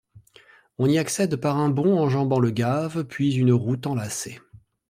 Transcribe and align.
On 0.79 0.89
y 0.89 0.97
accède 0.97 1.35
par 1.35 1.57
un 1.57 1.71
pont 1.71 1.95
enjambant 1.95 2.39
le 2.39 2.49
gave 2.49 3.03
puis 3.03 3.35
une 3.35 3.51
route 3.53 3.85
en 3.85 3.93
lacet. 3.93 4.41